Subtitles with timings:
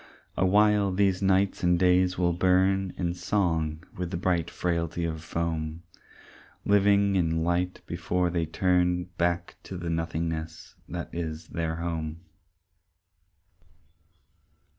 [0.35, 5.23] A while these nights and days will burn In song with the bright frailty of
[5.23, 5.83] foam,
[6.65, 12.21] Living in light before they turn Back to the nothingness that is their home.